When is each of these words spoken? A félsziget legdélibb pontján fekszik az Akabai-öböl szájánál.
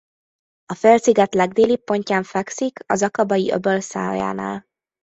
A 0.65 0.73
félsziget 0.73 1.33
legdélibb 1.33 1.83
pontján 1.83 2.23
fekszik 2.23 2.79
az 2.85 3.03
Akabai-öböl 3.03 3.79
szájánál. 3.79 4.65